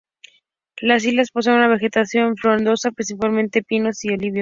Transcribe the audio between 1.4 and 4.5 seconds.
una vegetación frondosa, principalmente pinos y olivos.